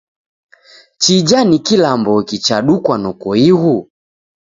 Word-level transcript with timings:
Chija 1.01 1.39
ni 1.49 1.57
kilamboki 1.65 2.37
chadukwa 2.45 2.95
noko 3.03 3.29
ighu? 3.47 3.75